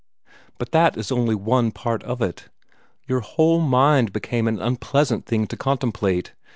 But 0.57 0.71
that 0.71 0.97
is 0.97 1.11
only 1.11 1.35
one 1.35 1.71
part 1.71 2.01
of 2.05 2.23
it. 2.23 2.49
Your 3.07 3.19
whole 3.19 3.59
mind 3.61 4.11
became 4.11 4.47
an 4.47 4.59
unpleasant 4.59 5.27
thing 5.27 5.45
to 5.45 5.55
contemplate. 5.55 6.33